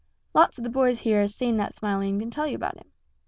[0.33, 2.91] Lots of the boys here has seen that Smiley and can tell you about him.